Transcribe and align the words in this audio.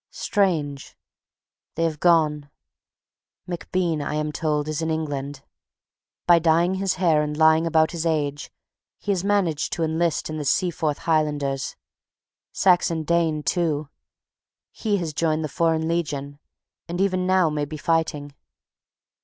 Strange! 0.09 0.97
They 1.75 1.83
have 1.83 1.99
gone. 1.99 2.49
MacBean, 3.47 4.01
I 4.01 4.15
am 4.15 4.31
told, 4.31 4.67
is 4.67 4.81
in 4.81 4.89
England. 4.89 5.43
By 6.25 6.39
dyeing 6.39 6.73
his 6.73 6.95
hair 6.95 7.21
and 7.21 7.37
lying 7.37 7.67
about 7.67 7.91
his 7.91 8.03
age 8.03 8.51
he 8.97 9.11
has 9.11 9.23
managed 9.23 9.71
to 9.73 9.83
enlist 9.83 10.27
in 10.27 10.39
the 10.39 10.43
Seaforth 10.43 10.97
Highlanders. 11.05 11.75
Saxon 12.51 13.03
Dane 13.03 13.43
too. 13.43 13.89
He 14.71 14.97
has 14.97 15.13
joined 15.13 15.43
the 15.43 15.47
Foreign 15.49 15.87
Legion, 15.87 16.39
and 16.87 16.99
even 16.99 17.27
now 17.27 17.51
may 17.51 17.65
be 17.65 17.77
fighting. 17.77 18.33